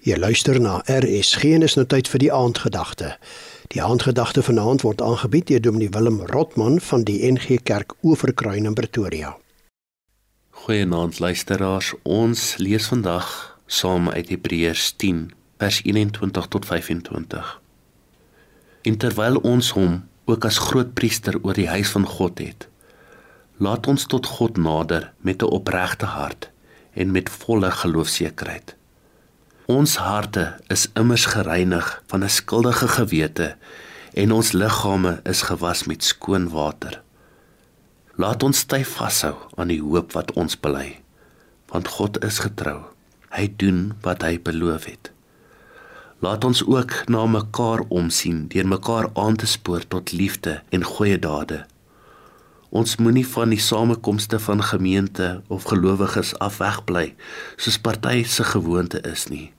[0.00, 3.10] Jy luister na RSG en is nou tyd vir die aandgedagte.
[3.68, 8.78] Die aandgedagte vanaand word aangebied deur Dominee Willem Rotman van die NG Kerk Oeverkruin in
[8.78, 9.34] Pretoria.
[10.62, 11.92] Goeienaand luisteraars.
[12.08, 13.28] Ons lees vandag
[13.66, 15.20] saam uit Hebreërs 10
[15.60, 17.52] vers 21 tot 25.
[18.88, 22.70] En terwyl ons hom ook as groot priester oor die huis van God het,
[23.60, 26.48] laat ons tot God nader met 'n opregte hart
[26.96, 28.79] en met volle geloofsekerheid.
[29.70, 33.56] Ons harte is immers gereinig van 'n skuldige gewete
[34.12, 37.02] en ons liggame is gewas met skoon water.
[38.14, 41.00] Laat ons styf vashou aan die hoop wat ons bely,
[41.68, 42.80] want God is getrou.
[43.28, 45.12] Hy doen wat hy beloof het.
[46.18, 51.18] Laat ons ook na mekaar omsien deur mekaar aan te spoor tot liefde en goeie
[51.18, 51.66] dade.
[52.70, 57.14] Ons moenie van die samekomste van gemeente of gelowiges afwegbly
[57.56, 59.52] soos party se gewoonte is nie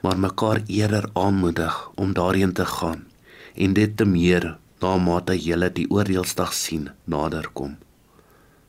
[0.00, 3.06] maar mekaar eerder aanmoedig om daarheen te gaan
[3.54, 7.76] en dit te meer na mate julle die oordeelsdag sien naderkom.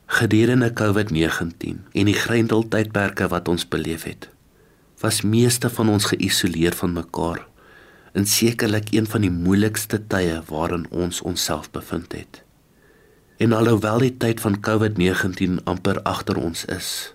[0.10, 4.30] Gedurende COVID-19 en die grendeltydperke wat ons beleef het,
[5.00, 7.46] was meeste van ons geïsoleer van mekaar
[8.18, 12.42] in sekerlik een van die moeilikste tye waarin ons onsself bevind het.
[13.38, 17.14] En alhoewel die tyd van COVID-19 amper agter ons is,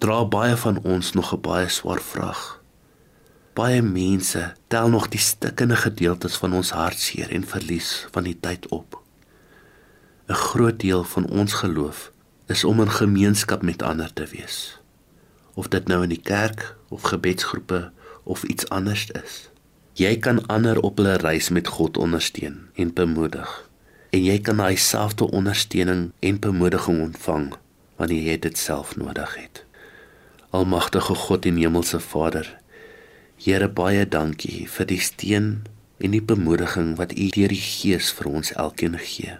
[0.00, 2.61] dra baie van ons nog 'n baie swaar vraag
[3.52, 8.68] Baie mense tel nog die stikkende gedeeltes van ons hartseer en verlies van die tyd
[8.72, 8.96] op.
[10.28, 12.12] 'n Groot deel van ons geloof
[12.46, 14.80] is om in gemeenskap met ander te wees.
[15.54, 17.90] Of dit nou in die kerk of gebedsgroepe
[18.22, 19.50] of iets anders is.
[19.92, 23.68] Jy kan ander op hulle reis met God ondersteun en bemoedig.
[24.10, 27.52] En jy kan daai selfde ondersteuning en bemoediging ontvang
[27.96, 29.64] wanneer jy dit self nodig het.
[30.50, 32.58] Almagtige God en Hemelse Vader,
[33.42, 35.46] Here baie dankie vir die steun
[35.98, 39.32] en die bemoediging wat U deur die Gees vir ons elkeen gee.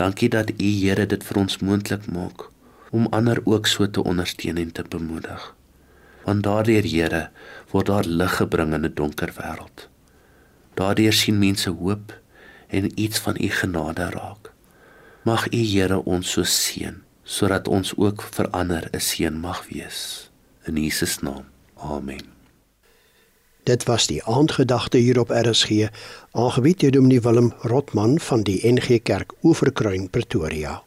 [0.00, 2.46] Dankie dat U Here dit vir ons moontlik maak
[2.88, 5.42] om ander ook so te ondersteun en te bemoedig.
[6.24, 7.20] Want daardeur Here
[7.74, 9.88] word daar lig gebring in 'n donker wêreld.
[10.80, 12.16] Daardeur sien mense hoop
[12.68, 14.52] en iets van U genade raak.
[15.24, 20.30] Mag U Here ons so seën sodat ons ook vir ander 'n seën mag wees.
[20.64, 21.44] In Jesus naam.
[21.76, 22.37] Amen.
[23.68, 25.90] Dit was die aandgedagte hier op RSG,
[26.32, 30.82] aangebied deur Dominee Willem Rotman van die NG Kerk Oeverkruin Pretoria.